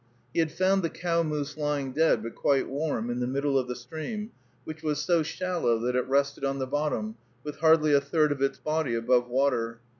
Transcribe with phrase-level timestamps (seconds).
[0.33, 3.67] He had found the cow moose lying dead, but quite warm, in the middle of
[3.67, 4.31] the stream,
[4.63, 8.41] which was so shallow that it rested on the bottom, with hardly a third of
[8.41, 9.79] its body above water.